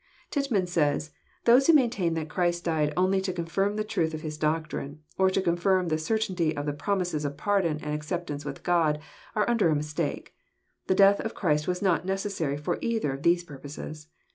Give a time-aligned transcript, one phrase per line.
[0.31, 1.11] "Tittman says:
[1.45, 5.29] "Those who maintain that Christ died only to confirm the truth of His doctrine, or
[5.29, 8.99] to confirm the certainty of the promises of pardon and acceptance with God,
[9.35, 10.33] are under a mistake.
[10.87, 14.07] The death of Christ was not necessary for either of those purposes.